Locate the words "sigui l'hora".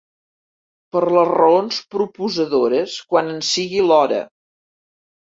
3.49-4.23